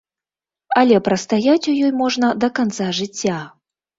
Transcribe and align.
Але 0.79 1.01
прастаяць 1.07 1.69
у 1.73 1.75
ёй 1.85 1.93
можна 2.01 2.27
да 2.45 2.49
канца 2.61 2.87
жыцця. 3.01 3.37